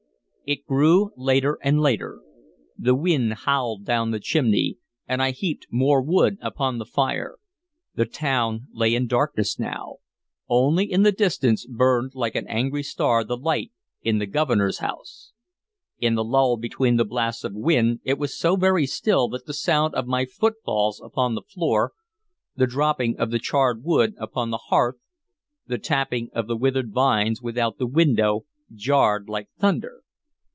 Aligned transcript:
It 0.43 0.65
grew 0.65 1.11
later 1.15 1.57
and 1.63 1.79
later. 1.79 2.19
The 2.77 2.95
wind 2.95 3.31
howled 3.31 3.85
down 3.85 4.11
the 4.11 4.19
chimney, 4.19 4.79
and 5.07 5.21
I 5.21 5.31
heaped 5.31 5.67
more 5.71 6.01
wood 6.01 6.37
upon 6.41 6.77
the 6.77 6.83
fire. 6.85 7.37
The 7.95 8.03
town 8.03 8.67
lay 8.73 8.93
in 8.93 9.07
darkness 9.07 9.57
now; 9.57 9.99
only 10.49 10.91
in 10.91 11.03
the 11.03 11.13
distance 11.13 11.65
burned 11.65 12.11
like 12.15 12.35
an 12.35 12.47
angry 12.49 12.83
star 12.83 13.23
the 13.23 13.37
light 13.37 13.71
in 14.01 14.17
the 14.17 14.25
Governor's 14.25 14.79
house. 14.79 15.31
In 15.99 16.15
the 16.15 16.23
lull 16.23 16.57
between 16.57 16.97
the 16.97 17.05
blasts 17.05 17.45
of 17.45 17.53
wind 17.53 18.01
it 18.03 18.17
was 18.19 18.37
so 18.37 18.57
very 18.57 18.85
still 18.87 19.29
that 19.29 19.45
the 19.45 19.53
sound 19.53 19.95
of 19.95 20.05
my 20.05 20.25
footfalls 20.25 21.01
upon 21.01 21.33
the 21.33 21.43
floor, 21.43 21.93
the 22.57 22.67
dropping 22.67 23.17
of 23.17 23.31
the 23.31 23.39
charred 23.39 23.85
wood 23.85 24.15
upon 24.17 24.49
the 24.49 24.63
hearth, 24.67 24.97
the 25.67 25.77
tapping 25.77 26.29
of 26.33 26.47
the 26.47 26.57
withered 26.57 26.91
vines 26.91 27.41
without 27.41 27.77
the 27.77 27.87
window, 27.87 28.45
jarred 28.73 29.29
like 29.29 29.47
thunder. 29.57 29.99